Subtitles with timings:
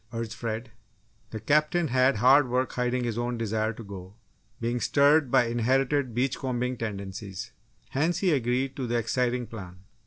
[0.13, 0.71] urged Fred.
[1.29, 4.15] The Captain had hard work hiding his own desire to go,
[4.59, 7.51] being stirred by inherited beach combing tendencies.
[7.89, 9.83] Hence, he agreed to the exciting plan.